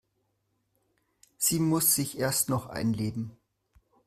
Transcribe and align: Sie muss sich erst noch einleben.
Sie 1.37 1.59
muss 1.59 1.93
sich 1.93 2.17
erst 2.17 2.49
noch 2.49 2.65
einleben. 2.65 3.37